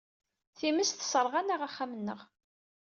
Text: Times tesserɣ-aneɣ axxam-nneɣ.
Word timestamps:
Times 0.57 0.89
tesserɣ-aneɣ 0.91 1.61
axxam-nneɣ. 1.67 2.19